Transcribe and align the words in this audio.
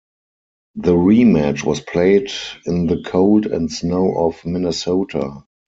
The 0.73 0.93
rematch 0.95 1.63
was 1.63 1.79
played 1.79 2.31
in 2.65 2.87
the 2.87 3.03
cold 3.05 3.45
and 3.45 3.71
snow 3.71 4.15
of 4.15 4.43
Minnesota. 4.43 5.43